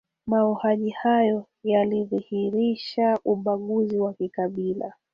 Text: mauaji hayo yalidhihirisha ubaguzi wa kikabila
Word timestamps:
mauaji 0.27 0.89
hayo 0.89 1.45
yalidhihirisha 1.63 3.19
ubaguzi 3.25 3.99
wa 3.99 4.13
kikabila 4.13 4.93